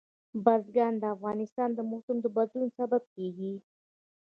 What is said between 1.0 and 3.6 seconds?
افغانستان د موسم د بدلون سبب کېږي.